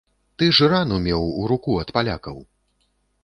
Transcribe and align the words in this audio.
Ты 0.43 0.45
ж 0.59 0.69
рану 0.71 0.97
меў 1.07 1.27
у 1.43 1.45
руку 1.53 1.77
ад 1.83 1.93
палякаў! 1.97 2.37